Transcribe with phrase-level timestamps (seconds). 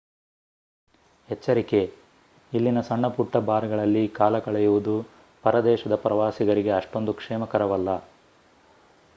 [1.29, 1.81] ಎಚ್ಚರಿಕೆ:
[2.51, 4.95] ಇಲ್ಲಿನ ಸಣ್ಣ ಪುಟ್ಟ ಬಾರ್‌ಗಳಲ್ಲಿ ಕಾಲಕಳೆಯುವುದು
[5.43, 7.89] ಪರ ದೇಶದ ಪ್ರವಾಸಿಗರಿಗೆ ಅಷ್ಟೊಂದು ಕ್ಷೇಮಕರವಲ್ಲ